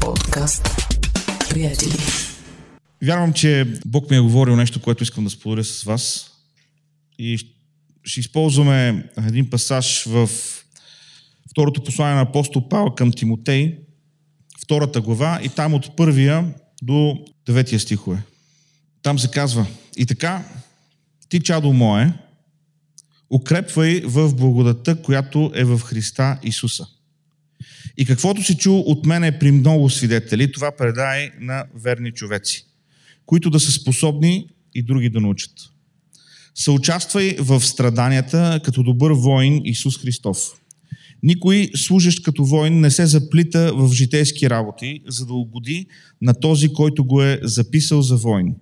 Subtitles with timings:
[0.00, 0.68] Подкаст.
[1.50, 1.92] Приятели.
[3.02, 6.30] Вярвам, че Бог ми е говорил нещо, което искам да споделя с вас.
[7.18, 7.38] И
[8.04, 10.30] ще използваме един пасаж в
[11.50, 13.78] второто послание на апостол Павел към Тимотей,
[14.62, 18.22] втората глава, и там от първия до деветия стихове.
[19.02, 19.66] Там се казва,
[19.96, 20.44] и така,
[21.28, 22.12] ти, чадо мое,
[23.30, 26.86] укрепвай в благодата, която е в Христа Исуса.
[27.96, 32.66] И каквото си чул от мене при много свидетели, това предай на верни човеци,
[33.26, 35.52] които да са способни и други да научат.
[36.54, 40.38] Съучаствай в страданията като добър воин Исус Христов.
[41.22, 45.86] Никой служащ като воин не се заплита в житейски работи, за да угоди
[46.22, 48.54] на този, който го е записал за воин.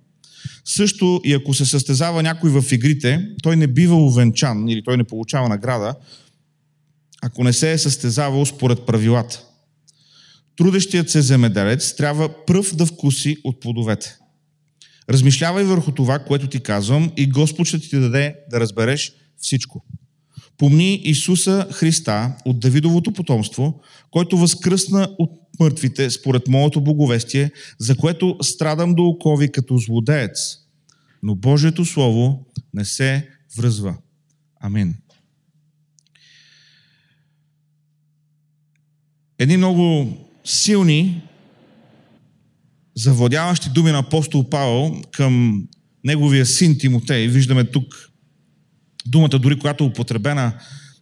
[0.64, 5.04] Също и ако се състезава някой в игрите, той не бива увенчан или той не
[5.04, 5.94] получава награда,
[7.26, 9.44] ако не се е състезавал според правилата.
[10.56, 14.16] Трудещият се земеделец трябва пръв да вкуси от плодовете.
[15.10, 19.84] Размишлявай върху това, което ти казвам и Господ ще ти даде да разбереш всичко.
[20.58, 28.36] Помни Исуса Христа от Давидовото потомство, който възкръсна от мъртвите според моето боговестие, за което
[28.42, 30.56] страдам до окови като злодеец.
[31.22, 33.96] Но Божието Слово не се връзва.
[34.60, 34.94] Амин.
[39.38, 41.22] Едни много силни,
[42.94, 45.64] завладяващи думи на апостол Павел към
[46.04, 47.28] неговия син Тимотей.
[47.28, 48.10] Виждаме тук
[49.06, 50.52] думата, дори която е употребена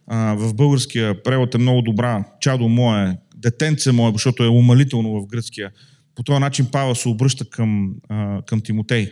[0.07, 2.25] а, в българския превод е много добра.
[2.41, 5.71] Чадо мое, детенце мое, защото е умалително в гръцкия.
[6.15, 9.11] По този начин Павел се обръща към, а, към Тимотей.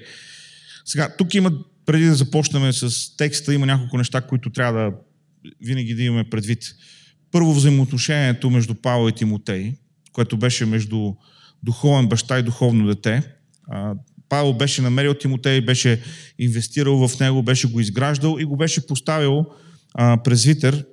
[0.86, 1.52] Сега, тук има,
[1.86, 4.92] преди да започнем с текста, има няколко неща, които трябва да
[5.62, 6.64] винаги да имаме предвид.
[7.32, 9.74] Първо, взаимоотношението между Павел и Тимотей,
[10.12, 11.14] което беше между
[11.64, 13.24] духовен баща и духовно дете.
[14.30, 16.02] Павел беше намерил Тимотей, беше
[16.40, 19.46] инвестирал в него, беше го изграждал и го беше поставил
[20.24, 20.86] презвитер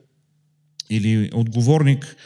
[0.91, 2.17] или отговорник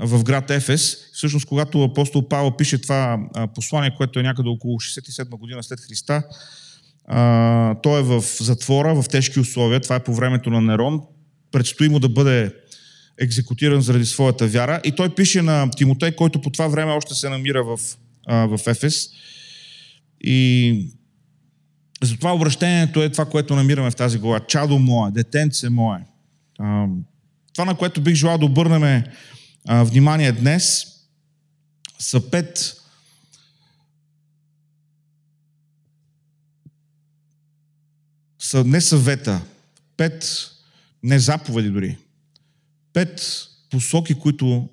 [0.00, 0.96] в град Ефес.
[1.12, 3.18] Всъщност, когато апостол Павел пише това
[3.54, 6.22] послание, което е някъде около 67 година след Христа,
[7.82, 9.80] той е в затвора, в тежки условия.
[9.80, 11.00] Това е по времето на Нерон.
[11.52, 12.54] Предстои му да бъде
[13.18, 14.80] екзекутиран заради своята вяра.
[14.84, 17.78] И той пише на Тимотей, който по това време още се намира в,
[18.28, 19.08] в Ефес.
[20.20, 20.86] И
[22.02, 24.40] затова обращението е това, което намираме в тази глава.
[24.46, 26.06] Чадо мое, детенце мое.
[27.52, 29.04] Това, на което бих желал да обърнем
[29.68, 30.86] внимание днес,
[31.98, 32.74] са пет
[38.38, 39.40] са не съвета,
[39.96, 40.50] пет
[41.02, 41.96] не заповеди дори,
[42.92, 44.68] пет посоки, които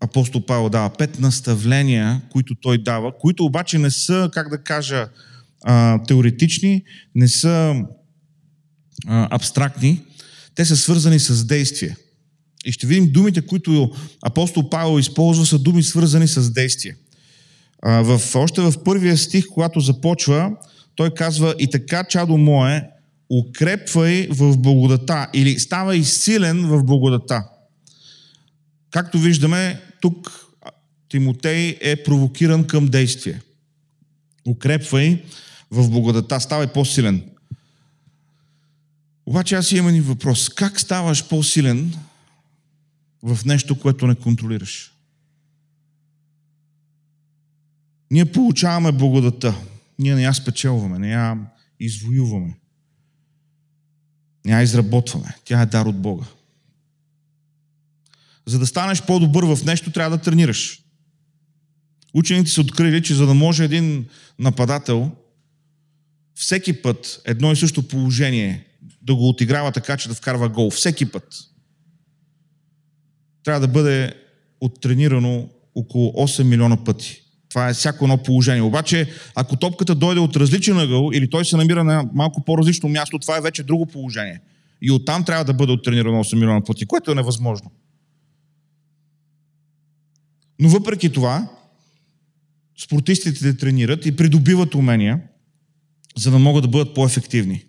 [0.00, 5.08] апостол Павел дава, пет наставления, които той дава, които обаче не са, как да кажа,
[6.08, 6.82] теоретични,
[7.14, 7.84] не са
[9.06, 10.02] абстрактни,
[10.54, 11.96] те са свързани с действие.
[12.64, 13.92] И ще видим думите, които
[14.22, 16.96] апостол Павел използва, са думи свързани с действие.
[17.84, 20.52] В, още в първия стих, когато започва,
[20.94, 22.90] той казва и така, чадо мое,
[23.30, 27.48] укрепвай в благодата или ставай силен в благодата.
[28.90, 30.46] Както виждаме, тук
[31.08, 33.42] Тимотей е провокиран към действие.
[34.48, 35.24] Укрепвай
[35.70, 37.30] в благодата, ставай по-силен.
[39.26, 40.48] Обаче аз имам един въпрос.
[40.48, 41.94] Как ставаш по-силен
[43.22, 44.92] в нещо, което не контролираш?
[48.10, 49.54] Ние получаваме благодата.
[49.98, 51.38] Ние не я спечелваме, не я
[51.80, 52.54] извоюваме.
[54.46, 55.36] Не я изработваме.
[55.44, 56.24] Тя е дар от Бога.
[58.46, 60.82] За да станеш по-добър в нещо, трябва да тренираш.
[62.14, 64.06] Учените са открили, че за да може един
[64.38, 65.10] нападател
[66.34, 68.66] всеки път едно и също положение
[69.02, 71.34] да го отиграва така, че да вкарва гол, всеки път,
[73.44, 74.14] трябва да бъде
[74.60, 77.22] оттренирано около 8 милиона пъти.
[77.56, 78.62] Това е всяко едно положение.
[78.62, 83.18] Обаче, ако топката дойде от различен ъгъл или той се намира на малко по-различно място,
[83.18, 84.40] това е вече друго положение.
[84.82, 87.70] И оттам трябва да бъде оттренирано 8 милиона пъти, което е невъзможно.
[90.60, 91.48] Но въпреки това,
[92.84, 95.20] спортистите тренират и придобиват умения,
[96.16, 97.64] за да могат да бъдат по-ефективни.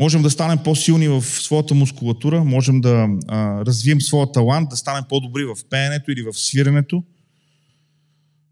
[0.00, 5.04] Можем да станем по-силни в своята мускулатура, можем да а, развием своя талант, да станем
[5.08, 7.04] по-добри в пеенето или в свиренето.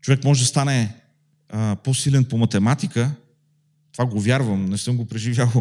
[0.01, 0.95] Човек може да стане
[1.49, 3.15] а, по-силен по математика.
[3.93, 5.53] Това го вярвам, не съм го преживял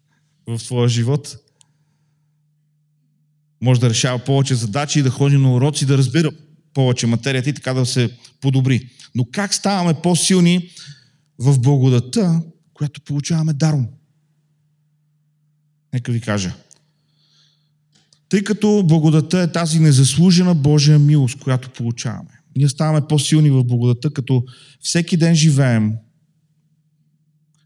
[0.46, 1.36] в своя живот.
[3.60, 6.30] може да решава повече задачи, да ходи на уроци, да разбира
[6.74, 8.88] повече материята и така да се подобри.
[9.14, 10.70] Но как ставаме по-силни
[11.38, 12.42] в благодата,
[12.74, 13.88] която получаваме даром?
[15.92, 16.54] Нека ви кажа.
[18.28, 22.40] Тъй като благодата е тази незаслужена Божия милост, която получаваме.
[22.56, 24.44] Ние ставаме по-силни в благодата, като
[24.80, 25.92] всеки ден живеем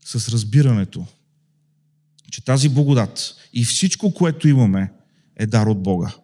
[0.04, 1.06] с разбирането,
[2.30, 4.92] че тази благодат и всичко, което имаме,
[5.36, 6.14] е дар от Бога.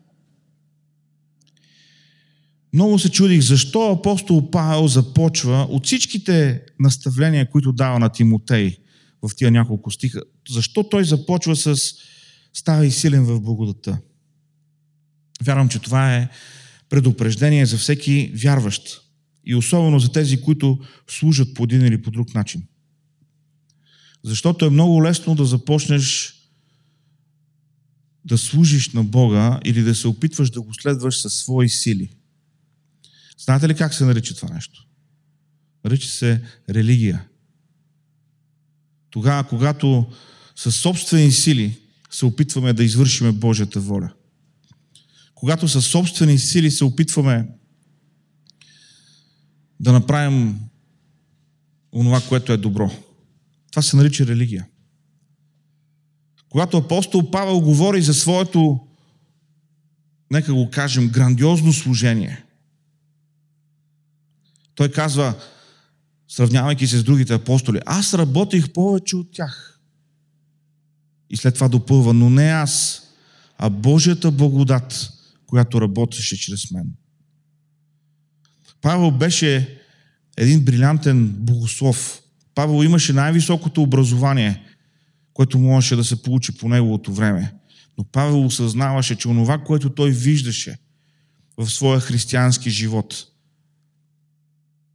[2.72, 8.76] Много се чудих защо апостол Павел започва от всичките наставления, които дава на Тимотей
[9.22, 10.22] в тия няколко стиха.
[10.50, 11.76] Защо той започва с
[12.54, 13.98] ставай силен в благодата?
[15.42, 16.28] Вярвам, че това е
[16.88, 19.02] предупреждение за всеки вярващ.
[19.44, 22.62] И особено за тези, които служат по един или по друг начин.
[24.24, 26.34] Защото е много лесно да започнеш
[28.24, 32.10] да служиш на Бога или да се опитваш да го следваш със свои сили.
[33.38, 34.86] Знаете ли как се нарича това нещо?
[35.84, 37.24] Нарича се религия.
[39.10, 40.12] Тогава, когато
[40.60, 41.78] със собствени сили
[42.10, 44.12] се опитваме да извършиме Божията воля.
[45.34, 47.48] Когато със собствени сили се опитваме
[49.80, 50.60] да направим
[51.92, 52.90] онова, което е добро.
[53.70, 54.66] Това се нарича религия.
[56.48, 58.80] Когато апостол Павел говори за своето,
[60.30, 62.44] нека го кажем, грандиозно служение,
[64.74, 65.34] той казва,
[66.28, 69.79] сравнявайки се с другите апостоли, аз работих повече от тях.
[71.30, 73.02] И след това допълва, но не аз,
[73.58, 75.10] а Божията благодат,
[75.46, 76.92] която работеше чрез мен.
[78.80, 79.78] Павел беше
[80.36, 82.22] един брилянтен богослов.
[82.54, 84.62] Павел имаше най-високото образование,
[85.32, 87.54] което можеше да се получи по неговото време.
[87.98, 90.78] Но Павел осъзнаваше, че онова, което той виждаше
[91.56, 93.26] в своя християнски живот,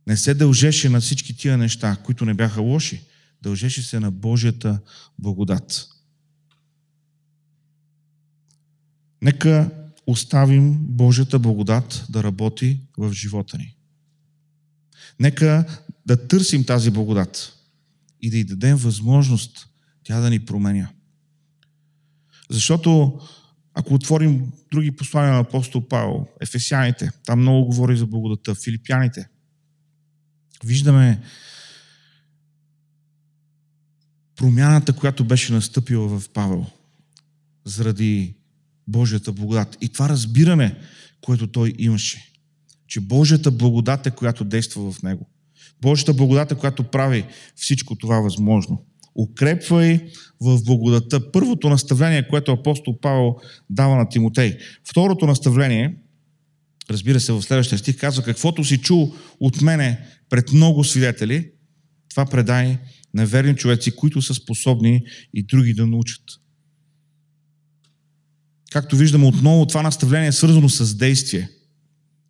[0.07, 3.01] не се дължеше на всички тия неща, които не бяха лоши.
[3.41, 4.79] Дължеше се на Божията
[5.19, 5.87] благодат.
[9.25, 9.71] Нека
[10.07, 13.75] оставим Божията благодат да работи в живота ни.
[15.19, 15.65] Нека
[16.05, 17.53] да търсим тази благодат
[18.21, 19.67] и да й дадем възможност
[20.03, 20.89] тя да ни променя.
[22.49, 23.19] Защото
[23.73, 29.29] ако отворим други послания на апостол Павел, Ефесяните, там много говори за благодата, Филипяните,
[30.63, 31.21] виждаме
[34.35, 36.65] промяната, която беше настъпила в Павел
[37.65, 38.35] заради
[38.87, 39.77] Божията благодат.
[39.81, 40.75] И това разбиране,
[41.21, 42.31] което той имаше.
[42.87, 45.29] Че Божията благодат е, която действа в него.
[45.81, 48.85] Божията благодат е, която прави всичко това възможно.
[49.15, 50.09] Укрепвай
[50.41, 51.31] в благодата.
[51.31, 53.35] Първото наставление, което апостол Павел
[53.69, 54.57] дава на Тимотей.
[54.89, 55.95] Второто наставление,
[56.89, 59.99] разбира се, в следващия стих казва, каквото си чул от мене
[60.29, 61.51] пред много свидетели,
[62.09, 62.77] това предай
[63.13, 65.01] на верни човеци, които са способни
[65.33, 66.23] и други да научат.
[68.75, 71.49] Както виждаме отново, това наставление е свързано с действие.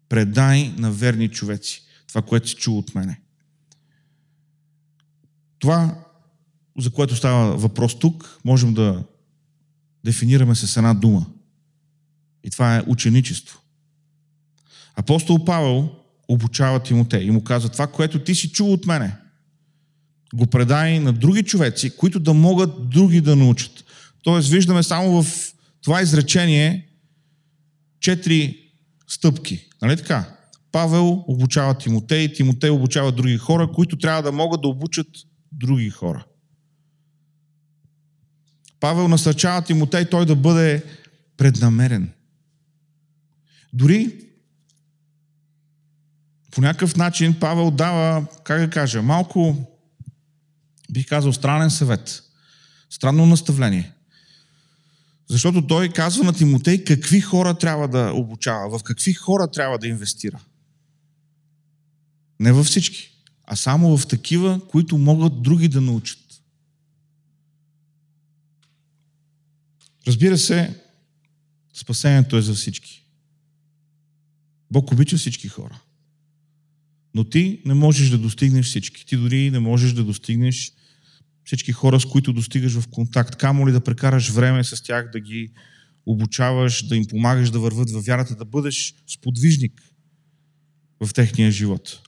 [0.09, 3.21] Предай на верни човеци това, което си чул от мене.
[5.59, 6.03] Това,
[6.79, 9.03] за което става въпрос тук, можем да
[10.03, 11.25] дефинираме с една дума.
[12.43, 13.59] И това е ученичество.
[14.95, 15.89] Апостол Павел
[16.27, 19.15] обучава Тимотей и му казва, това, което ти си чул от мене,
[20.33, 23.83] го предай на други човеци, които да могат други да научат.
[24.23, 25.54] Тоест, виждаме само в
[25.85, 26.87] това изречение
[27.99, 28.71] четири
[29.07, 29.69] стъпки.
[29.81, 30.37] Нали така?
[30.71, 35.07] Павел обучава Тимотей, Тимотей обучава други хора, които трябва да могат да обучат
[35.51, 36.25] други хора.
[38.79, 40.83] Павел насърчава Тимотей той да бъде
[41.37, 42.13] преднамерен.
[43.73, 44.13] Дори
[46.51, 49.55] по някакъв начин Павел дава, как да кажа, малко,
[50.91, 52.23] бих казал, странен съвет.
[52.89, 53.94] Странно наставление.
[55.27, 59.87] Защото той казва на Тимотей какви хора трябва да обучава, в какви хора трябва да
[59.87, 60.39] инвестира.
[62.39, 63.11] Не във всички,
[63.43, 66.19] а само в такива, които могат други да научат.
[70.07, 70.81] Разбира се,
[71.73, 73.05] спасението е за всички.
[74.71, 75.81] Бог обича всички хора.
[77.13, 79.05] Но ти не можеш да достигнеш всички.
[79.05, 80.73] Ти дори не можеш да достигнеш
[81.45, 83.35] всички хора, с които достигаш в контакт.
[83.35, 85.51] Камо ли да прекараш време с тях, да ги
[86.05, 89.81] обучаваш, да им помагаш да върват във вярата, да бъдеш сподвижник
[91.03, 91.99] в техния живот.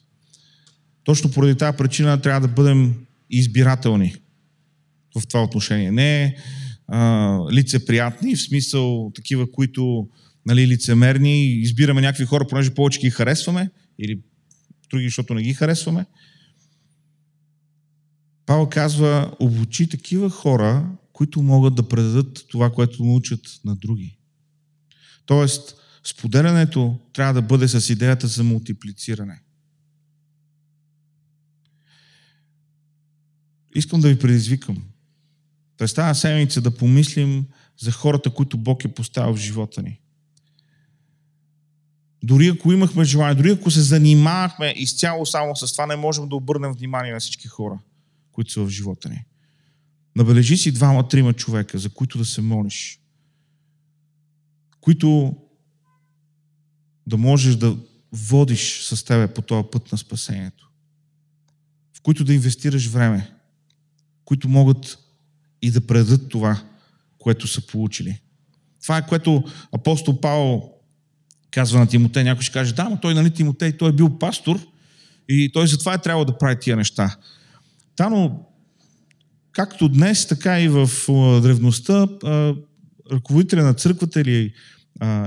[1.04, 2.96] Точно поради тази причина трябва да бъдем
[3.30, 4.16] избирателни
[5.20, 5.92] в това отношение.
[5.92, 6.38] Не
[6.88, 10.08] а, лицеприятни, в смисъл такива, които
[10.46, 14.20] нали, лицемерни избираме някакви хора, понеже повече ги харесваме, или
[14.90, 16.06] други, защото не ги харесваме.
[18.48, 24.18] Павел казва, обучи такива хора, които могат да предадат това, което научат на други.
[25.26, 29.42] Тоест, споделянето трябва да бъде с идеята за мултиплициране.
[33.76, 34.84] Искам да ви предизвикам.
[35.78, 37.46] През тази седмица да помислим
[37.80, 40.00] за хората, които Бог е поставил в живота ни.
[42.24, 46.36] Дори ако имахме желание, дори ако се занимавахме изцяло само с това, не можем да
[46.36, 47.80] обърнем внимание на всички хора,
[48.38, 49.26] които са в живота ни.
[50.16, 53.00] Набележи си двама-трима човека, за които да се молиш,
[54.82, 55.36] които
[57.08, 57.78] да можеш да
[58.12, 60.72] водиш с тебе по този път на спасението,
[61.94, 63.32] в които да инвестираш време,
[64.26, 64.98] които могат
[65.62, 66.64] и да предадат това,
[67.18, 68.22] което са получили.
[68.82, 70.72] Това е което апостол Павел
[71.52, 72.24] казва на Тимотей.
[72.24, 74.68] Някой ще каже, да, но той, нали, Тимотей, той е бил пастор
[75.30, 77.18] и той затова е трябвало да прави тия неща.
[77.98, 78.46] Да, но
[79.52, 80.90] както днес, така и в
[81.42, 82.08] древността,
[83.12, 84.54] ръководителя на църквата или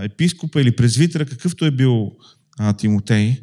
[0.03, 2.13] епископа или презвитера, какъвто е бил
[2.79, 3.41] Тимотей,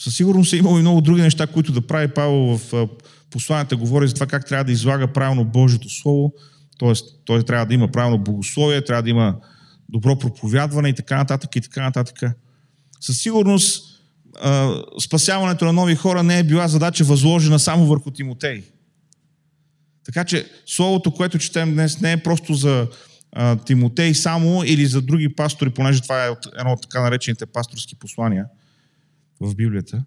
[0.00, 2.88] със сигурност е имало и много други неща, които да прави Павел в
[3.30, 6.32] посланията говори за това как трябва да излага правилно Божието Слово,
[6.78, 6.92] т.е.
[7.24, 9.36] той трябва да има правилно богословие, трябва да има
[9.88, 12.36] добро проповядване и така нататък и така нататък.
[13.00, 13.93] Със сигурност
[15.04, 18.64] спасяването на нови хора не е била задача възложена само върху Тимотей.
[20.04, 22.88] Така че словото, което четем днес, не е просто за
[23.32, 27.94] а, Тимотей само или за други пастори, понеже това е едно от така наречените пасторски
[27.94, 28.46] послания
[29.40, 30.04] в Библията.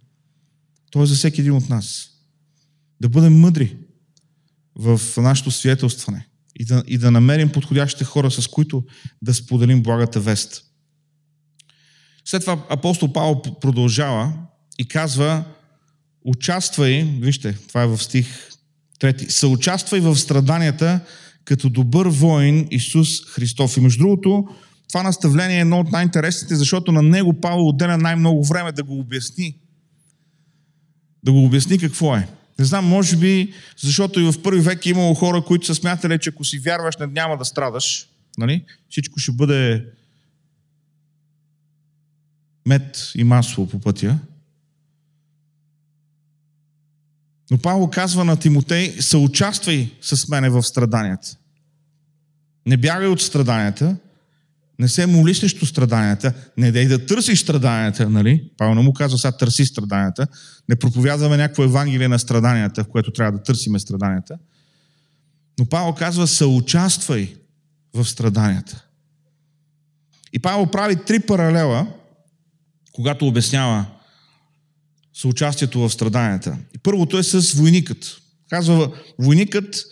[0.91, 2.09] То е за всеки един от нас.
[3.01, 3.77] Да бъдем мъдри
[4.75, 8.83] в нашето свидетелстване и да, и да намерим подходящите хора, с които
[9.21, 10.63] да споделим благата вест.
[12.29, 14.33] След това апостол Павел продължава
[14.79, 15.43] и казва,
[16.25, 18.49] участвай, вижте, това е в стих
[18.99, 20.99] трети, съучаствай в страданията
[21.45, 23.77] като добър воин Исус Христов.
[23.77, 24.47] И между другото,
[24.89, 28.99] това наставление е едно от най-интересните, защото на него Павел отделя най-много време да го
[28.99, 29.55] обясни.
[31.23, 32.27] Да го обясни какво е.
[32.59, 36.19] Не знам, може би, защото и в първи век е имало хора, които са смятали,
[36.19, 38.07] че ако си вярваш, не няма да страдаш.
[38.37, 38.65] Нали?
[38.89, 39.85] Всичко ще бъде
[42.67, 44.19] мед и масло по пътя.
[47.51, 51.37] Но Павло казва на Тимотей, съучаствай с мене в страданията.
[52.65, 53.95] Не бягай от страданията,
[54.79, 58.49] не се моли срещу страданията, не дай да търсиш страданията, нали?
[58.57, 60.27] Павел не му казва, сега търси страданията.
[60.69, 64.37] Не проповядваме някакво евангелие на страданията, в което трябва да търсиме страданията.
[65.59, 67.35] Но Павел казва, съучаствай
[67.93, 68.83] в страданията.
[70.33, 71.87] И Павел прави три паралела,
[72.97, 73.85] когато обяснява
[75.13, 76.57] съучастието в страданията.
[76.83, 78.21] Първото е с войникът.
[78.49, 79.85] Казва, войникът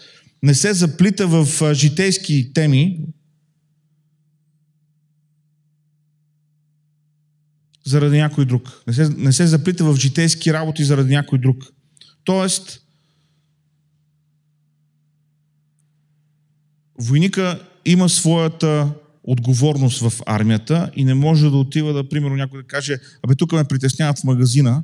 [0.43, 2.99] не се заплита в житейски теми,
[7.85, 8.83] заради някой друг.
[8.87, 11.63] Не се, не се заплита в житейски работи заради някой друг.
[12.23, 12.81] Тоест,
[16.99, 18.93] войника има своята
[19.27, 23.51] отговорност в армията и не може да отива да, примерно, някой да каже, абе, тук
[23.51, 24.83] ме притесняват в магазина,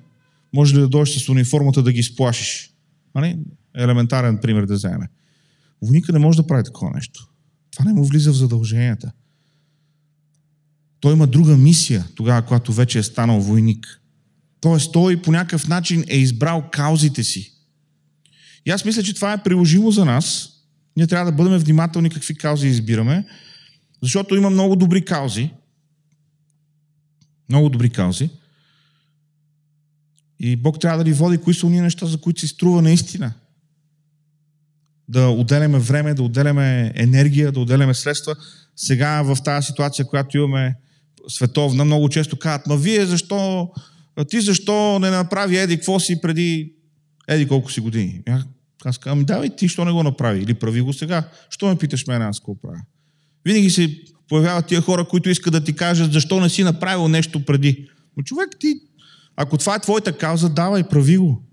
[0.54, 2.72] може ли да дойдеш с униформата да ги сплашиш?
[3.16, 3.38] Нали?
[3.76, 5.10] Елементарен пример да вземе.
[5.82, 7.28] Войника не може да прави такова нещо.
[7.72, 9.12] Това не му влиза в задълженията.
[11.00, 14.02] Той има друга мисия тогава, когато вече е станал войник.
[14.62, 17.54] Тоест, той по някакъв начин е избрал каузите си.
[18.66, 20.50] И аз мисля, че това е приложимо за нас.
[20.98, 23.26] Ние трябва да бъдем внимателни какви каузи избираме,
[24.02, 25.52] защото има много добри каузи.
[27.50, 28.30] Много добри каузи.
[30.40, 33.34] И Бог трябва да ни води кои са уния неща, за които си струва наистина.
[35.08, 38.36] Да отделяме време, да отделяме енергия, да отделяме средства.
[38.76, 40.76] Сега в тази ситуация, която имаме
[41.28, 43.72] световна, много често казват, ма вие защо,
[44.30, 46.74] ти защо не направи еди какво си преди
[47.28, 48.24] еди колко си години?
[48.86, 50.40] Аз казвам, ами давай ти, що не го направи?
[50.40, 51.30] Или прави го сега?
[51.50, 52.82] Що ме питаш мен аз какво правя?
[53.46, 57.46] Винаги се появяват тия хора, които искат да ти кажат защо не си направил нещо
[57.46, 57.90] преди.
[58.18, 58.82] Но човек, ти,
[59.36, 61.44] ако това е твоята кауза, давай, прави го.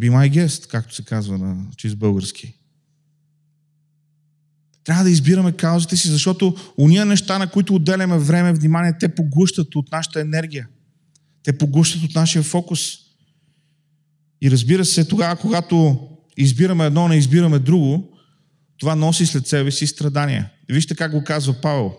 [0.00, 2.54] Be my guest, както се казва на чист български.
[4.84, 9.74] Трябва да избираме каузите си, защото уния неща, на които отделяме време, внимание, те поглъщат
[9.74, 10.68] от нашата енергия.
[11.42, 12.98] Те поглъщат от нашия фокус.
[14.42, 18.11] И разбира се, тогава, когато избираме едно, не избираме друго,
[18.82, 20.50] това носи след себе си страдания.
[20.68, 21.92] Вижте как го казва Павел.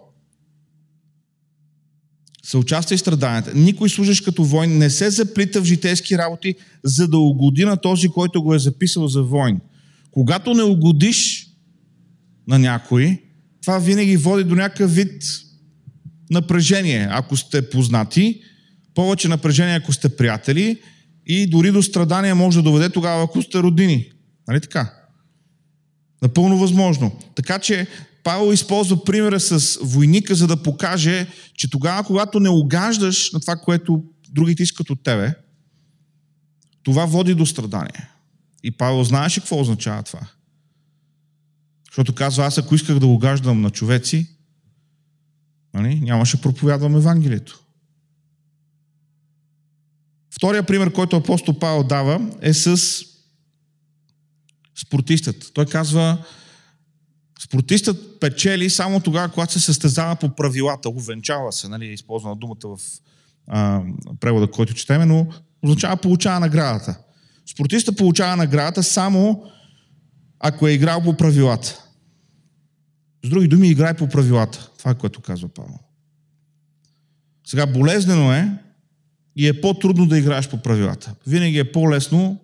[2.46, 3.52] Съучаствай в страданията.
[3.56, 8.10] Никой служащ като войн не се заплита в житейски работи, за да угоди на този,
[8.10, 9.60] който го е записал за войн.
[10.12, 11.48] Когато не угодиш
[12.48, 13.22] на някой,
[13.62, 15.24] това винаги води до някакъв вид
[16.30, 18.42] напрежение, ако сте познати,
[18.96, 20.82] повече напрежение, ако сте приятели
[21.26, 24.12] и дори до страдания може да доведе тогава, ако сте родини.
[24.48, 25.03] Нали така?
[26.24, 27.20] Напълно възможно.
[27.36, 27.88] Така че
[28.24, 33.56] Павел използва примера с войника, за да покаже, че тогава, когато не огаждаш на това,
[33.56, 35.34] което другите искат от тебе,
[36.84, 38.10] това води до страдание.
[38.64, 40.28] И Павел знаеше какво означава това.
[41.92, 44.28] Защото казва, аз ако исках да огаждам на човеци,
[45.74, 47.60] нали, нямаше проповядвам Евангелието.
[50.36, 53.04] Втория пример, който апостол Павел дава, е с
[54.88, 55.52] спортистът.
[55.54, 56.26] Той казва,
[57.44, 62.78] спортистът печели само тогава, когато се състезава по правилата, увенчава се, нали, е използвана думата
[62.78, 62.80] в
[63.48, 63.82] а,
[64.20, 65.28] превода, който четеме, но
[65.64, 67.00] означава получава наградата.
[67.46, 69.44] Спортистът получава наградата само
[70.40, 71.84] ако е играл по правилата.
[73.26, 74.70] С други думи, играй по правилата.
[74.78, 75.80] Това е което казва Павел.
[77.48, 78.58] Сега, болезнено е
[79.36, 81.16] и е по-трудно да играеш по правилата.
[81.28, 82.40] Винаги е по-лесно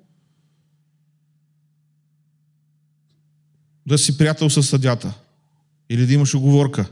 [3.90, 5.14] да си приятел с съдята.
[5.90, 6.92] Или да имаш оговорка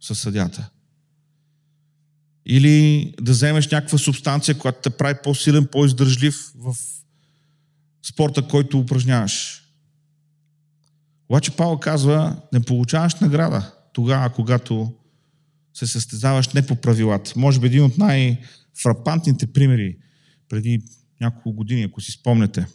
[0.00, 0.70] с съдята.
[2.46, 6.76] Или да вземеш някаква субстанция, която те прави по-силен, по-издържлив в
[8.02, 9.62] спорта, който упражняваш.
[11.28, 14.92] Обаче Павел казва, не получаваш награда тогава, когато
[15.74, 17.32] се състезаваш не по правилата.
[17.36, 19.96] Може би един от най-фрапантните примери
[20.48, 20.82] преди
[21.20, 22.66] няколко години, ако си спомнете,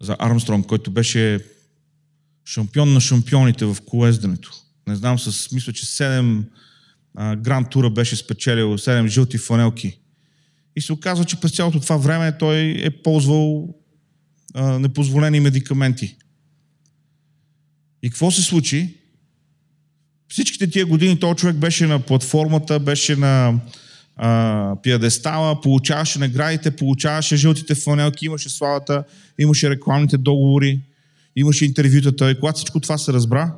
[0.00, 1.44] за Армстронг, който беше
[2.50, 4.50] шампион на шампионите в колезденето.
[4.88, 6.42] Не знам, с, мисля, че 7
[7.36, 9.98] гранд тура беше спечелил, 7 жълти фанелки.
[10.76, 13.74] И се оказва, че през цялото това време той е ползвал
[14.54, 16.16] а, непозволени медикаменти.
[18.02, 18.94] И какво се случи?
[20.28, 23.60] Всичките тия години този човек беше на платформата, беше на
[24.16, 29.04] а, пиадестала, получаваше наградите, получаваше жълтите фанелки, имаше славата,
[29.38, 30.80] имаше рекламните договори,
[31.40, 32.30] имаше интервютата.
[32.30, 33.54] И когато всичко това се разбра,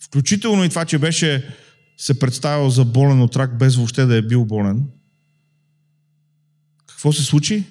[0.00, 1.54] включително и това, че беше
[1.96, 4.86] се представил за болен от рак, без въобще да е бил болен,
[6.86, 7.64] какво се случи?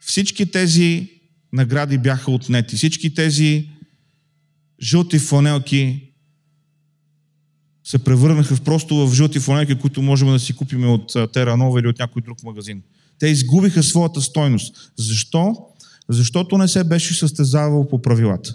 [0.00, 1.10] Всички тези
[1.52, 2.76] награди бяха отнети.
[2.76, 3.68] Всички тези
[4.82, 6.10] жълти фланелки
[7.84, 11.88] се превърнаха в просто в жълти фланелки, които можем да си купим от Теранова или
[11.88, 12.82] от някой друг магазин.
[13.18, 14.92] Те изгубиха своята стойност.
[14.98, 15.56] Защо?
[16.08, 18.54] Защото не се беше състезавал по правилата.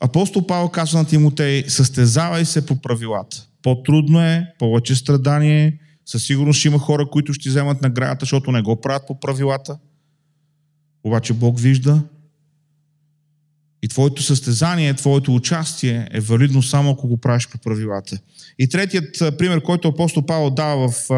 [0.00, 3.46] Апостол Павел казва на Тимотей, състезавай се по правилата.
[3.62, 8.62] По-трудно е, повече страдание, със сигурност ще има хора, които ще вземат наградата, защото не
[8.62, 9.78] го правят по правилата.
[11.04, 12.02] Обаче Бог вижда
[13.82, 18.18] и твоето състезание, твоето участие е валидно само ако го правиш по правилата.
[18.58, 21.10] И третият пример, който апостол Павел дава в,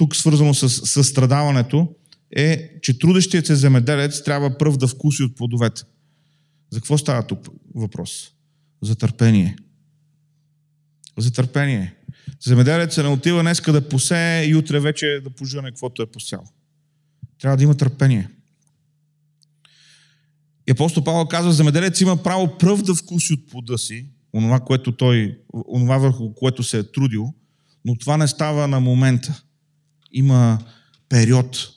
[0.00, 1.88] тук свързано с, с страдаването,
[2.36, 5.82] е, че трудещият се земеделец трябва пръв да вкуси от плодовете.
[6.70, 8.32] За какво става тук въпрос?
[8.82, 9.56] За търпение.
[11.18, 11.94] За търпение.
[12.42, 16.44] Земеделецът не отива днеска да посее и утре вече да пожъне каквото е посял.
[17.40, 18.28] Трябва да има търпение.
[20.68, 24.92] И апостол Павел казва, земеделец има право пръв да вкуси от плода си, онова, което
[24.92, 27.34] той, онова върху което се е трудил,
[27.84, 29.42] но това не става на момента.
[30.12, 30.58] Има
[31.08, 31.68] период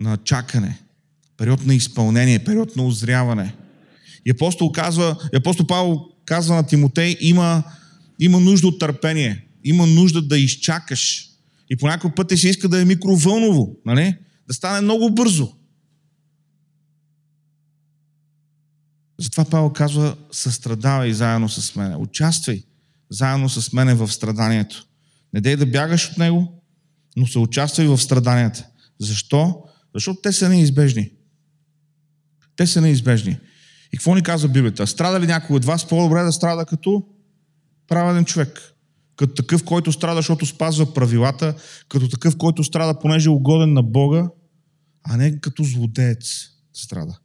[0.00, 0.78] на чакане,
[1.36, 3.54] период на изпълнение, период на озряване.
[4.26, 7.62] И апостол, казва, и апостол Павел казва на Тимотей, има,
[8.18, 11.28] има нужда от търпение, има нужда да изчакаш.
[11.70, 14.16] И по някой път се иска да е микровълново, нали?
[14.48, 15.52] да стане много бързо.
[19.18, 21.96] Затова Павел казва, състрадавай заедно с мене.
[21.96, 22.64] Участвай
[23.10, 24.86] заедно с мене в страданието.
[25.34, 26.61] Не дей да бягаш от него,
[27.16, 28.66] но се участвай в страданията.
[28.98, 29.64] Защо?
[29.94, 31.10] Защото те са неизбежни.
[32.56, 33.38] Те са неизбежни.
[33.92, 34.86] И какво ни казва Библията?
[34.86, 35.88] Страда ли някой от вас?
[35.88, 37.04] По-добре да страда като
[37.88, 38.74] праведен човек.
[39.16, 41.54] Като такъв, който страда, защото спазва правилата,
[41.88, 44.28] като такъв, който страда, понеже е угоден на Бога,
[45.02, 47.18] а не като злодеец страда.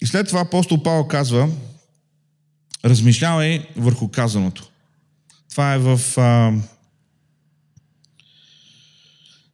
[0.00, 1.48] И след това апостол Павел казва,
[2.84, 4.70] размишлявай върху казаното.
[5.50, 6.52] Това е в а,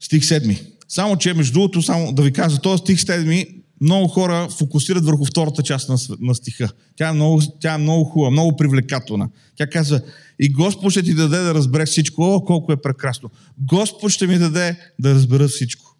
[0.00, 0.60] Стих 7.
[0.88, 5.24] Само, че между другото, само да ви кажа, този стих 7, много хора фокусират върху
[5.24, 6.70] втората част на, на стиха.
[6.96, 9.28] Тя е, много, тя е много хубава, много привлекателна.
[9.56, 10.00] Тя казва,
[10.38, 12.22] и Господ ще ти даде да разбереш всичко.
[12.22, 13.30] О, колко е прекрасно.
[13.58, 15.96] Господ ще ми даде да разбера всичко.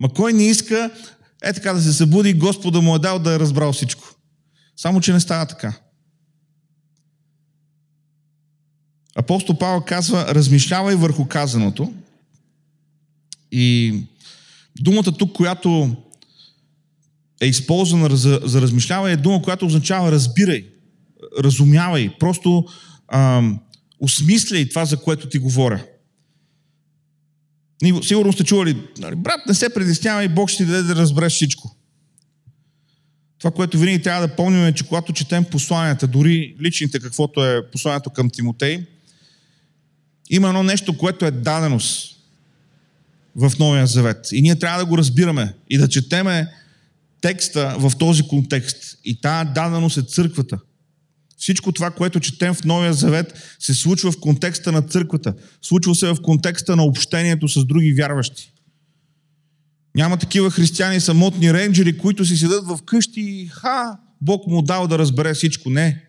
[0.00, 0.90] Ма кой не иска
[1.42, 4.04] е така да се събуди Господа му е дал да е разбрал всичко.
[4.76, 5.72] Само, че не става така.
[9.14, 11.94] Апостол Павел казва, размишлявай върху казаното.
[13.52, 13.94] И
[14.80, 15.96] думата тук, която
[17.40, 20.66] е използвана за, за размишляване, е дума, която означава разбирай,
[21.38, 22.64] разумявай, просто
[23.08, 23.60] ам,
[24.00, 25.84] осмисляй това, за което ти говоря.
[28.02, 31.76] Сигурно сте чували, нали, брат, не се притеснявай, Бог ще ти даде да разбереш всичко.
[33.38, 37.70] Това, което винаги трябва да помним е, че когато четем посланията, дори личните, каквото е
[37.70, 38.86] посланието към Тимотей,
[40.30, 42.16] има едно нещо, което е даденост
[43.36, 44.28] в Новия Завет.
[44.32, 46.48] И ние трябва да го разбираме и да четеме
[47.20, 48.98] текста в този контекст.
[49.04, 50.58] И тази даденост е църквата.
[51.38, 55.34] Всичко това, което четем в Новия Завет, се случва в контекста на църквата.
[55.62, 58.52] Случва се в контекста на общението с други вярващи.
[59.96, 64.86] Няма такива християни самотни рейнджери, които си седат в къщи и ха, Бог му дал
[64.86, 65.70] да разбере всичко.
[65.70, 66.03] Не.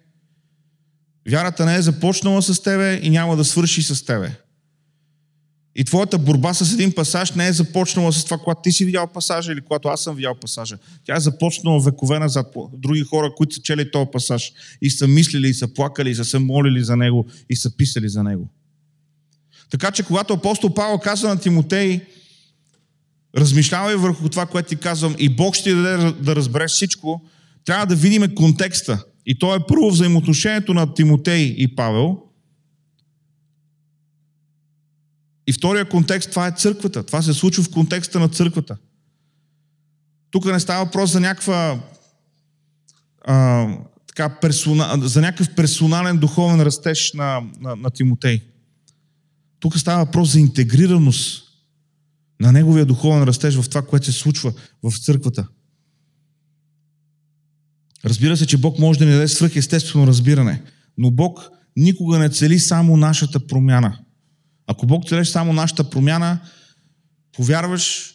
[1.29, 4.31] Вярата не е започнала с тебе и няма да свърши с тебе.
[5.75, 9.07] И твоята борба с един пасаж не е започнала с това, когато ти си видял
[9.07, 10.77] пасажа или когато аз съм видял пасажа.
[11.05, 15.47] Тя е започнала векове назад други хора, които са чели този пасаж и са мислили,
[15.47, 18.49] и са плакали, и са се молили за него, и са писали за него.
[19.69, 22.01] Така че, когато апостол Павел казва на Тимотей,
[23.37, 27.21] размишлявай върху това, което ти казвам, и Бог ще ти даде да разбереш всичко,
[27.65, 29.05] трябва да видим контекста.
[29.25, 32.21] И то е първо взаимоотношението на Тимотей и Павел–
[35.47, 37.03] И втория контекст, това е църквата.
[37.03, 38.77] Това се случва в контекста на църквата.
[40.31, 41.79] Тук не става въпрос за някаква
[43.21, 43.67] а,
[44.07, 48.41] така, персона, за някакъв персонален духовен растеж на, на, на Тимотей.
[49.59, 51.43] Тук става въпрос за интегрираност
[52.39, 55.47] на неговия духовен растеж в това, което се случва в църквата.
[58.05, 60.61] Разбира се, че Бог може да ни даде свръхестествено разбиране,
[60.97, 63.97] но Бог никога не цели само нашата промяна.
[64.67, 66.39] Ако Бог целеше само нашата промяна,
[67.31, 68.13] повярваш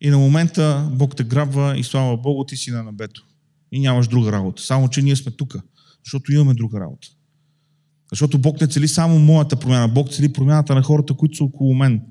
[0.00, 3.24] и на момента Бог те грабва и слава Богу, ти си на небето.
[3.72, 4.62] И нямаш друга работа.
[4.62, 5.56] Само, че ние сме тук,
[6.04, 7.08] защото имаме друга работа.
[8.10, 9.88] Защото Бог не цели само моята промяна.
[9.88, 12.02] Бог цели промяната на хората, които са около мен.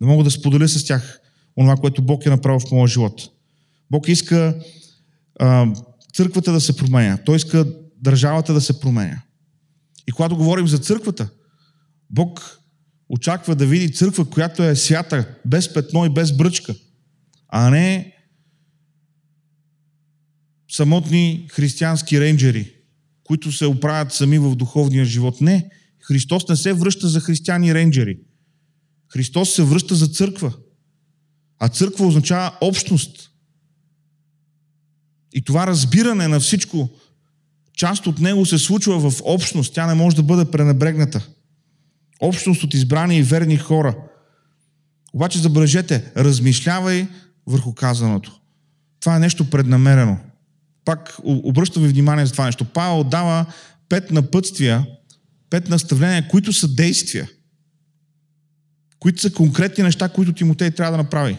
[0.00, 1.20] Да мога да споделя с тях
[1.58, 3.30] това, което Бог е направил в моя живот.
[3.90, 4.58] Бог иска
[5.38, 5.72] а,
[6.16, 7.18] църквата да се променя.
[7.24, 7.66] Той иска
[8.02, 9.22] държавата да се променя.
[10.08, 11.28] И когато говорим за църквата,
[12.10, 12.60] Бог
[13.08, 16.74] очаква да види църква, която е свята, без петно и без бръчка,
[17.48, 18.12] а не
[20.70, 22.72] самотни християнски рейнджери,
[23.24, 25.40] които се оправят сами в духовния живот.
[25.40, 28.18] Не, Христос не се връща за християни рейнджери.
[29.12, 30.54] Христос се връща за църква.
[31.58, 33.30] А църква означава общност.
[35.36, 36.88] И това разбиране на всичко,
[37.72, 39.74] част от него се случва в общност.
[39.74, 41.28] Тя не може да бъде пренебрегната.
[42.20, 43.96] Общност от избрани и верни хора.
[45.12, 47.08] Обаче забележете, размишлявай
[47.46, 48.40] върху казаното.
[49.00, 50.18] Това е нещо преднамерено.
[50.84, 52.64] Пак обръщам ви внимание за това нещо.
[52.64, 53.46] Павел дава
[53.88, 54.86] пет напътствия,
[55.50, 57.30] пет наставления, които са действия.
[58.98, 61.38] Които са конкретни неща, които Тимотей трябва да направи.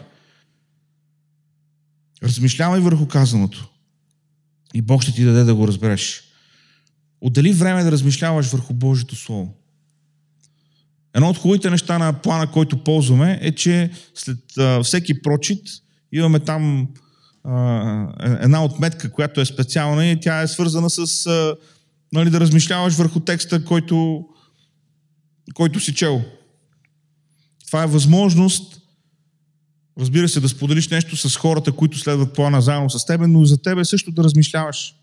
[2.24, 3.70] Размишлявай върху казаното.
[4.74, 6.24] И Бог ще ти даде да го разбереш.
[7.22, 9.54] Отдели време да размишляваш върху Божието Слово.
[11.14, 15.68] Едно от хубавите неща на плана, който ползваме, е, че след а, всеки прочит
[16.12, 16.88] имаме там
[17.44, 21.56] а, е, една отметка, която е специална и тя е свързана с а,
[22.14, 24.26] нали, да размишляваш върху текста, който,
[25.54, 26.22] който си чел.
[27.68, 28.77] Това е възможност,
[30.00, 33.48] разбира се, да споделиш нещо с хората, които следват плана заедно с тебе, но и
[33.48, 34.96] за тебе също да размишляваш.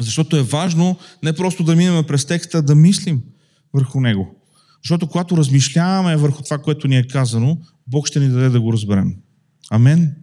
[0.00, 3.22] Защото е важно не просто да минем през текста, да мислим
[3.74, 4.34] върху него.
[4.84, 8.72] Защото когато размишляваме върху това, което ни е казано, Бог ще ни даде да го
[8.72, 9.16] разберем.
[9.70, 10.14] Амен.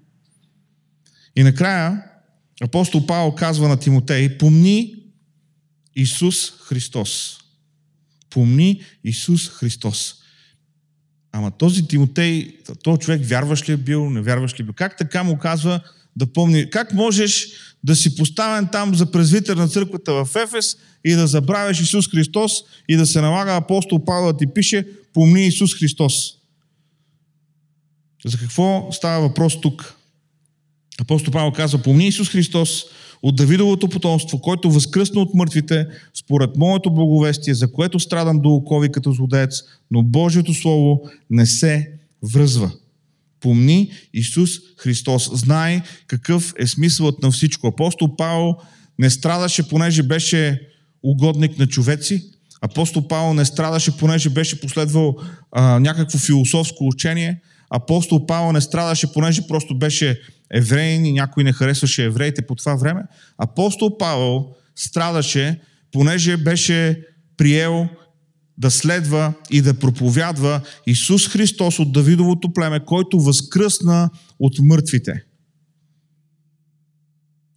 [1.35, 2.03] И накрая
[2.61, 4.95] апостол Павел казва на Тимотей, помни
[5.95, 7.37] Исус Христос.
[8.29, 10.20] Помни Исус Христос.
[11.31, 14.73] Ама този Тимотей, този човек вярваш ли е бил, не вярваш ли е бил?
[14.73, 15.79] Как така му казва
[16.15, 16.69] да помни?
[16.69, 17.47] Как можеш
[17.83, 22.51] да си поставен там за презвитър на църквата в Ефес и да забравяш Исус Христос
[22.89, 26.13] и да се налага апостол Павел да ти пише помни Исус Христос.
[28.25, 29.95] За какво става въпрос тук?
[31.01, 32.83] Апостол Павел казва, помни Исус Христос
[33.23, 38.91] от Давидовото потомство, който възкръсна от мъртвите, според моето благовестие, за което страдам до окови
[38.91, 41.91] като злодец, но Божието Слово не се
[42.33, 42.71] връзва.
[43.39, 45.29] Помни Исус Христос.
[45.33, 47.67] Знай какъв е смисълът на всичко.
[47.67, 48.55] Апостол Павел
[48.99, 50.61] не страдаше, понеже беше
[51.03, 52.23] угодник на човеци.
[52.61, 55.15] Апостол Павел не страдаше, понеже беше последвал
[55.51, 57.41] а, някакво философско учение.
[57.69, 60.21] Апостол Павел не страдаше, понеже просто беше
[60.53, 63.03] евреин и някой не харесваше евреите по това време.
[63.37, 65.61] Апостол Павел страдаше,
[65.91, 67.01] понеже беше
[67.37, 67.87] приел
[68.57, 74.09] да следва и да проповядва Исус Христос от Давидовото племе, който възкръсна
[74.39, 75.23] от мъртвите.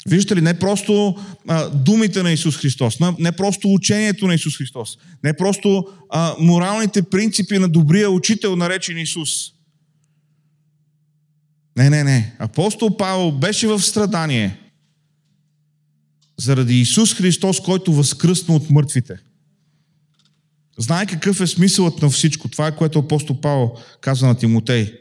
[0.09, 1.17] Виждате ли, не просто
[1.49, 7.03] а, думите на Исус Христос, не просто учението на Исус Христос, не просто а, моралните
[7.03, 9.31] принципи на добрия учител, наречен Исус.
[11.77, 12.37] Не, не, не.
[12.39, 14.61] Апостол Павел беше в страдание
[16.41, 19.17] заради Исус Христос, който възкръсна от мъртвите.
[20.79, 22.49] Знае какъв е смисълът на всичко.
[22.49, 24.95] Това е което апостол Павел казва на Тимотей.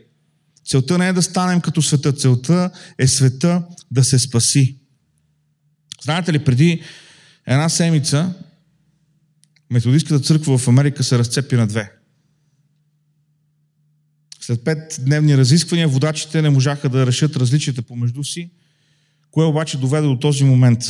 [0.66, 2.14] Целта не е да станем като света.
[2.14, 4.78] Целта е света да се спаси.
[6.04, 6.82] Знаете ли, преди
[7.48, 8.34] една седмица
[9.72, 12.03] методистската църква в Америка се разцепи на две.
[14.45, 18.51] След пет дневни разисквания водачите не можаха да решат различията помежду си,
[19.32, 20.84] кое обаче доведе до този момент.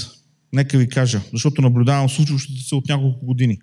[0.53, 3.59] Нека ви кажа, защото наблюдавам случващото се от няколко години.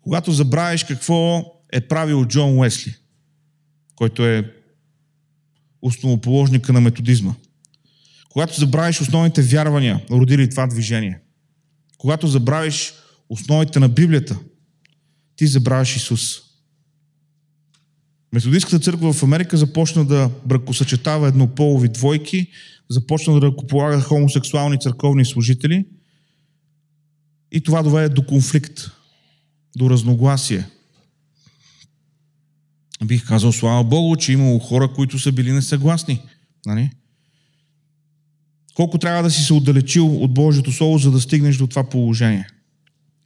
[0.00, 2.94] Когато забравиш какво е правил Джон Уесли,
[3.94, 4.52] който е
[5.82, 7.34] основоположника на методизма,
[8.28, 11.20] когато забравиш основните вярвания, родили това движение,
[11.98, 12.92] когато забравиш
[13.28, 14.38] основите на Библията,
[15.36, 16.51] ти забравяш Исус.
[18.32, 22.46] Методистската църква в Америка започна да бракосъчетава еднополови двойки,
[22.90, 25.86] започна да ръкополага хомосексуални църковни служители
[27.52, 28.90] и това доведе до конфликт,
[29.76, 30.66] до разногласие.
[33.04, 36.22] Бих казал, слава Богу, че имало хора, които са били несъгласни.
[36.66, 36.90] Нали?
[38.74, 42.46] Колко трябва да си се отдалечил от Божието Слово, за да стигнеш до това положение.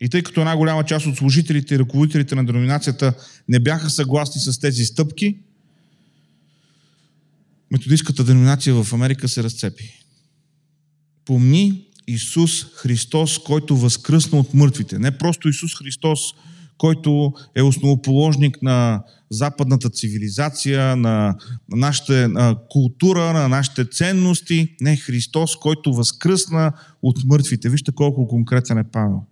[0.00, 3.14] И тъй като една голяма част от служителите и ръководителите на деноминацията
[3.48, 5.38] не бяха съгласни с тези стъпки,
[7.70, 9.92] методистската деноминация в Америка се разцепи.
[11.24, 14.98] Помни Исус Христос, който възкръсна от мъртвите.
[14.98, 16.20] Не просто Исус Христос,
[16.78, 21.34] който е основоположник на западната цивилизация, на,
[21.68, 24.76] нашата на култура, на нашите ценности.
[24.80, 27.68] Не Христос, който възкръсна от мъртвите.
[27.68, 29.22] Вижте колко конкретен е Павел.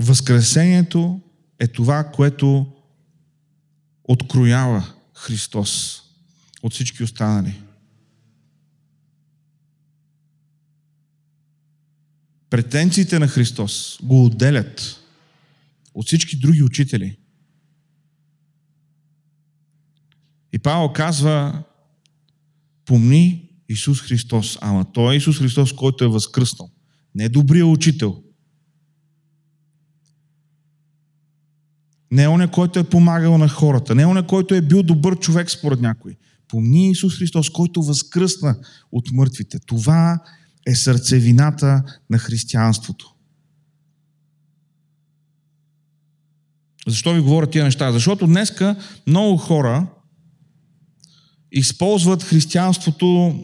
[0.00, 1.20] Възкресението
[1.58, 2.72] е това, което
[4.04, 6.02] откроява Христос
[6.62, 7.62] от всички останали.
[12.50, 15.00] Претенциите на Христос го отделят
[15.94, 17.18] от всички други учители.
[20.52, 21.62] И Павел казва,
[22.84, 24.58] помни Исус Христос.
[24.60, 26.70] Ама той е Исус Христос, който е възкръснал.
[27.14, 28.22] Не е добрия учител.
[32.12, 33.94] Не е оня, който е помагал на хората.
[33.94, 36.16] Не е оня, който е бил добър човек според някой.
[36.48, 38.56] Помни Исус Христос, който възкръсна
[38.92, 39.58] от мъртвите.
[39.58, 40.18] Това
[40.66, 43.14] е сърцевината на християнството.
[46.88, 47.92] Защо ви говоря тия неща?
[47.92, 49.86] Защото днеска много хора
[51.52, 53.34] използват християнството,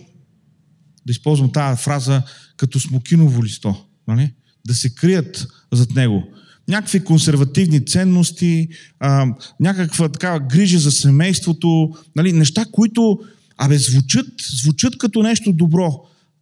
[1.07, 2.23] да използвам тази фраза,
[2.57, 3.85] като смокиново листо.
[4.09, 4.35] Нали?
[4.67, 6.25] Да се крият зад него.
[6.69, 8.69] Някакви консервативни ценности,
[9.01, 9.27] а,
[9.61, 12.33] някаква такава грижа за семейството, нали?
[12.33, 13.19] неща, които
[13.59, 14.27] абе, звучат,
[14.63, 15.93] звучат като нещо добро,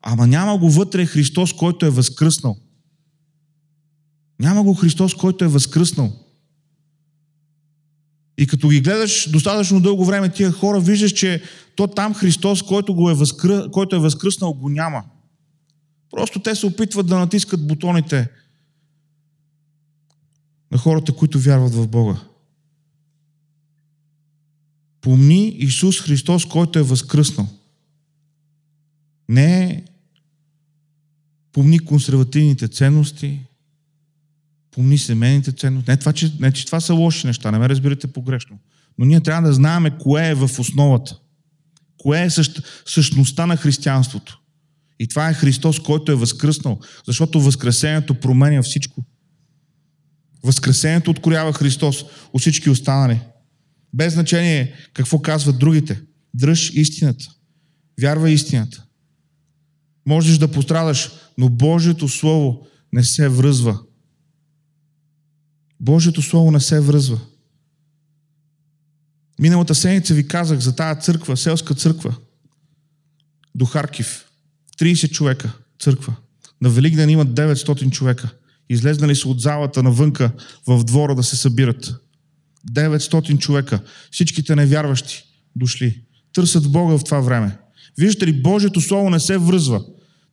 [0.02, 2.56] ама няма го вътре Христос, който е възкръснал.
[4.40, 6.12] Няма го Христос, който е възкръснал.
[8.38, 11.42] И като ги гледаш достатъчно дълго време тия хора, виждаш, че
[11.76, 13.70] то там Христос, който, го е, възкръ...
[13.70, 15.04] който е възкръснал, го няма.
[16.10, 18.28] Просто те се опитват да натискат бутоните
[20.72, 22.20] на хората, които вярват в Бога.
[25.00, 27.48] Помни Исус Христос, който е възкръснал.
[29.28, 29.84] Не
[31.52, 33.40] помни консервативните ценности,
[34.70, 35.90] помни семейните ценности.
[35.90, 38.58] Не, това, че, не, че това са лоши неща, не ме разбирате погрешно.
[38.98, 41.18] Но ние трябва да знаем кое е в основата.
[41.98, 44.40] Кое е същ, същността на християнството.
[44.98, 46.80] И това е Христос, който е възкръснал.
[47.06, 49.04] Защото възкресението променя всичко.
[50.46, 53.20] Възкресението откорява Христос от всички останали.
[53.94, 56.00] Без значение какво казват другите.
[56.34, 57.30] Дръж истината.
[58.00, 58.84] Вярвай истината.
[60.06, 63.78] Можеш да пострадаш, но Божието Слово не се връзва.
[65.80, 67.20] Божието Слово не се връзва.
[69.40, 72.16] Миналата седмица ви казах за тази църква, селска църква,
[73.54, 74.24] до Харкив.
[74.80, 76.16] 30 човека църква.
[76.60, 78.30] На Великден имат 900 човека.
[78.70, 80.30] Излезнали са от залата навънка
[80.66, 81.94] в двора да се събират.
[82.72, 83.80] 900 човека.
[84.10, 85.24] Всичките невярващи
[85.56, 86.02] дошли.
[86.32, 87.58] Търсят Бога в това време.
[87.98, 89.84] Виждате ли, Божието Слово не се връзва.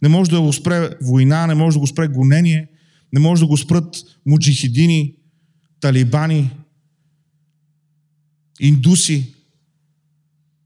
[0.02, 2.68] Не може да го спре война, не може да го спре гонение,
[3.14, 5.16] не може да го спрат муджихидини,
[5.80, 6.52] талибани,
[8.60, 9.34] индуси.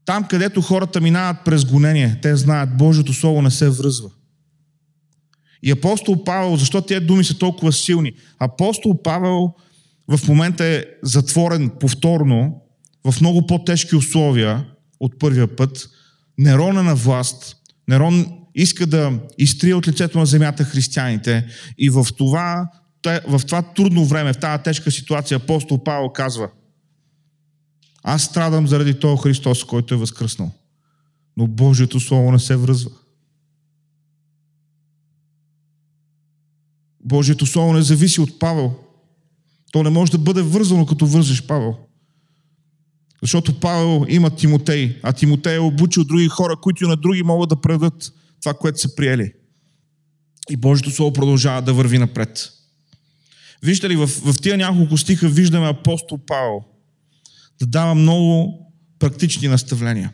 [0.04, 4.10] Там, където хората минават през гонение, те знаят, Божието Слово не се връзва.
[5.62, 8.12] И апостол Павел, защо тези думи са толкова силни?
[8.38, 9.54] Апостол Павел
[10.08, 12.62] в момента е затворен повторно
[13.10, 14.66] в много по-тежки условия
[15.00, 15.90] от първия път.
[16.38, 17.56] Нерон е на власт.
[17.88, 21.46] Нерон иска да изтрие от лицето на земята християните.
[21.78, 22.70] И в това,
[23.28, 26.50] в това трудно време, в тази тежка ситуация, апостол Павел казва
[28.02, 30.50] Аз страдам заради този Христос, който е възкръснал.
[31.36, 32.90] Но Божието Слово не се връзва.
[37.08, 38.74] Божието Слово не зависи от Павел.
[39.72, 41.76] То не може да бъде вързано, като вързеш Павел.
[43.22, 47.60] Защото Павел има Тимотей, а Тимотей е обучил други хора, които на други могат да
[47.60, 49.32] предадат това, което са приели.
[50.50, 52.52] И Божието Слово продължава да върви напред.
[53.62, 56.60] Виждате ли, в, в тия няколко стиха виждаме апостол Павел
[57.60, 58.58] да дава много
[58.98, 60.12] практични наставления.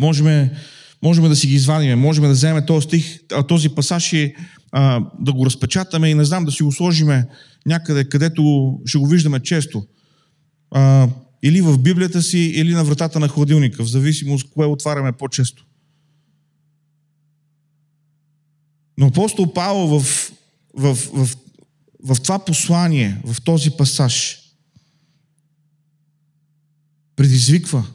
[0.00, 0.50] Можем,
[1.02, 4.34] можем да си ги извадиме, можем да вземем този стих, този пасаж и
[4.72, 7.28] а, да го разпечатаме и не знам, да си го сложиме
[7.66, 9.86] някъде, където ще го виждаме често.
[10.70, 11.08] А,
[11.42, 15.66] или в Библията си, или на вратата на хладилника, в зависимост кое отваряме по-често.
[18.98, 20.32] Но апостол Павел в,
[20.74, 21.36] в, в, в,
[22.04, 24.38] в това послание, в този пасаж,
[27.16, 27.86] предизвиква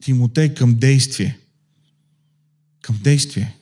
[0.00, 1.38] Тимотей към действие.
[2.82, 3.56] Към действие.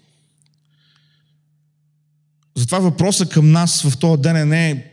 [2.56, 4.92] Затова въпроса към нас в този ден е не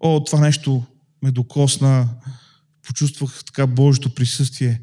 [0.00, 0.84] о, това нещо
[1.22, 2.08] ме докосна,
[2.82, 4.80] почувствах така Божието присъствие.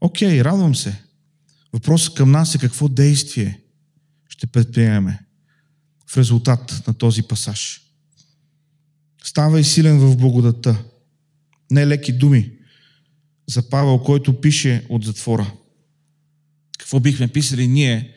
[0.00, 1.02] Окей, радвам се.
[1.72, 3.60] Въпросът към нас е какво действие
[4.28, 5.20] ще предприемеме
[6.06, 7.80] в резултат на този пасаж.
[9.24, 10.84] Ставай силен в благодата.
[11.70, 12.52] Не леки думи
[13.46, 15.52] за Павел, който пише от затвора.
[16.88, 18.14] Какво бихме писали ние,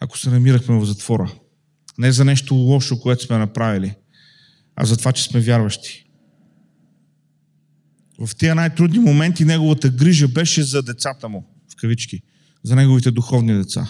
[0.00, 1.32] ако се намирахме в затвора?
[1.98, 3.94] Не за нещо лошо, което сме направили,
[4.76, 6.06] а за това, че сме вярващи.
[8.18, 12.22] В тия най-трудни моменти неговата грижа беше за децата му, в кавички,
[12.62, 13.88] за неговите духовни деца.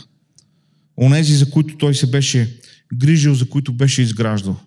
[0.96, 2.60] Онези, за които той се беше
[2.94, 4.60] грижил, за които беше изграждал.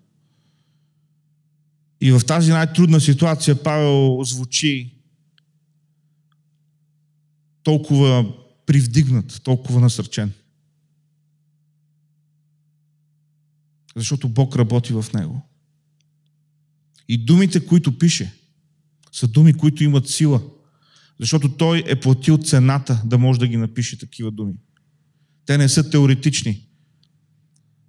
[2.01, 4.95] И в тази най-трудна ситуация Павел звучи
[7.63, 8.33] толкова
[8.69, 10.31] привдигнат, толкова насърчен.
[13.95, 15.49] Защото Бог работи в него.
[17.07, 18.33] И думите, които пише,
[19.11, 20.41] са думи, които имат сила.
[21.19, 24.53] Защото той е платил цената да може да ги напише такива думи.
[25.45, 26.67] Те не са теоретични.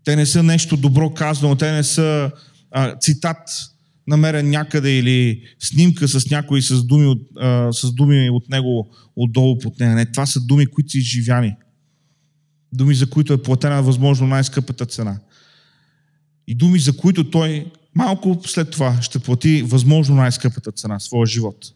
[0.04, 2.32] Те не са нещо добро казано, те не са
[2.70, 3.48] а, цитат
[4.10, 9.58] намерен някъде или снимка с някой с думи от, а, с думи от него отдолу
[9.58, 9.94] под нея.
[9.94, 11.54] Не, това са думи, които са изживяни.
[12.72, 15.20] Думи, за които е платена възможно най-скъпата цена
[16.46, 21.72] и думи, за които той малко след това ще плати възможно най-скъпата цена, своя живот.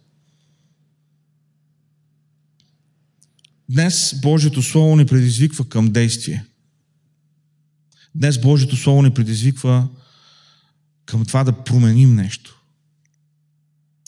[3.71, 6.45] Днес Божието Слово ни предизвиква към действие.
[8.15, 9.89] Днес Божието Слово ни предизвиква
[11.07, 12.63] към това да променим нещо.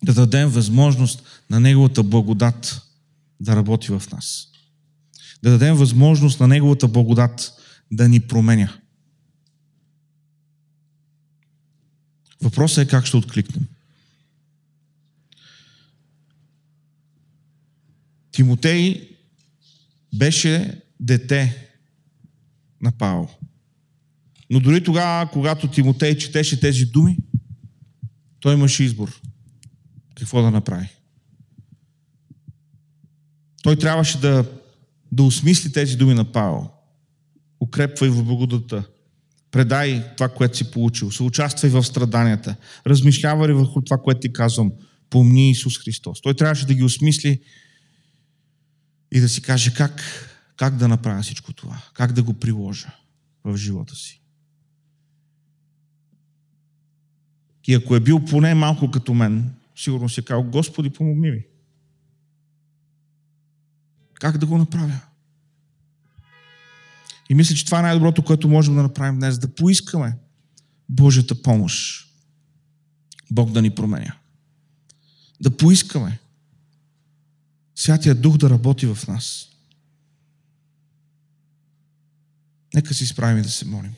[0.04, 2.82] Да дадем възможност на Неговата благодат
[3.40, 4.48] да работи в нас.
[5.42, 7.52] Да дадем възможност на Неговата благодат
[7.92, 8.76] да ни променя.
[12.42, 13.66] Въпросът е как ще откликнем.
[18.30, 19.10] Тимотей
[20.14, 21.70] беше дете
[22.80, 23.28] на Павел.
[24.50, 27.16] Но дори тогава, когато Тимотей четеше тези думи,
[28.40, 29.20] той имаше избор.
[30.14, 30.88] Какво да направи?
[33.62, 34.44] Той трябваше да,
[35.12, 36.70] да осмисли тези думи на Павел.
[37.60, 38.84] Укрепвай в благодата.
[39.50, 41.10] Предай това, което си получил.
[41.10, 42.56] Съучаствай в страданията.
[42.86, 44.72] Размишлявай върху това, което ти казвам.
[45.10, 46.20] Помни Исус Христос.
[46.20, 47.40] Той трябваше да ги осмисли
[49.12, 50.02] и да си каже как,
[50.56, 51.82] как да направя всичко това.
[51.94, 52.88] Как да го приложа
[53.44, 54.20] в живота си.
[57.66, 61.42] И ако е бил поне малко като мен, сигурно си е казал, Господи, помогни ми.
[64.14, 65.00] Как да го направя?
[67.28, 69.38] И мисля, че това е най-доброто, което можем да направим днес.
[69.38, 70.18] Да поискаме
[70.88, 72.06] Божията помощ.
[73.30, 74.16] Бог да ни променя.
[75.40, 76.18] Да поискаме
[77.74, 79.48] Святия Дух да работи в нас.
[82.74, 83.94] Нека си справим и да се молим.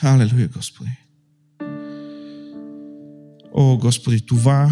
[0.00, 0.90] Халелуя, Господи.
[3.54, 4.70] О, Господи, това,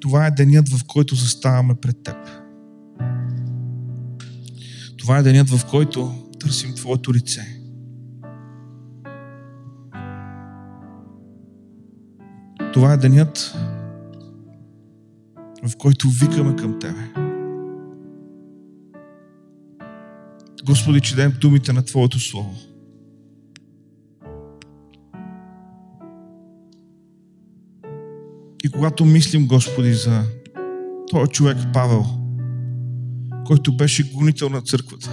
[0.00, 2.16] това е денят, в който заставаме пред Теб.
[4.98, 7.60] Това е денят, в който търсим Твоето лице.
[12.72, 13.54] Това е денят,
[15.62, 17.12] в който викаме към Тебе.
[20.64, 22.67] Господи, че думите на Твоето Слово.
[28.78, 30.24] Когато мислим, Господи, за
[31.10, 32.04] този човек Павел,
[33.46, 35.10] който беше гонител на църквата,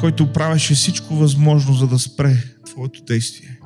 [0.00, 2.36] който правеше всичко възможно, за да спре
[2.66, 3.60] Твоето действие.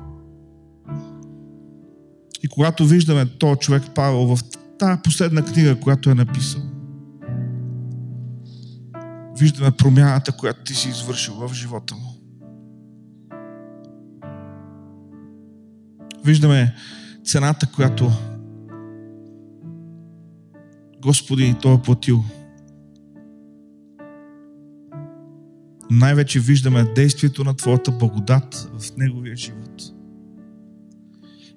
[2.43, 4.39] И когато виждаме този човек Павел в
[4.79, 6.61] тази последна книга, която е написал,
[9.39, 12.16] виждаме промяната, която ти си извършил в живота му.
[16.27, 16.75] Виждаме
[17.25, 18.11] цената, която
[21.01, 22.23] Господи Той е платил.
[25.91, 29.81] Най-вече виждаме действието на Твоята благодат в Неговия живот.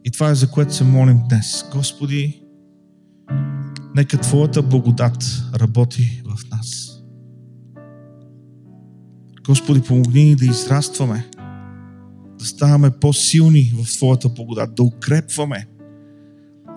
[0.04, 1.64] И това е за което се молим днес.
[1.72, 2.42] Господи,
[3.94, 7.00] нека Твоята благодат работи в нас.
[9.46, 11.30] Господи, помогни ни да израстваме
[12.40, 15.66] да ставаме по-силни в Твоята благодат, да укрепваме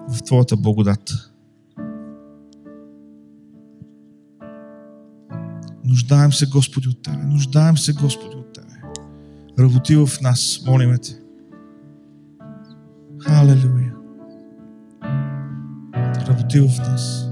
[0.09, 1.13] в Твоята благодат.
[5.85, 7.23] Нуждаем се, Господи, от Тебе.
[7.23, 8.81] Нуждаем се, Господи, от Тебе.
[9.59, 11.13] Работи в нас, молиме Те.
[13.19, 13.93] Халелуя.
[16.27, 17.22] Работи в нас.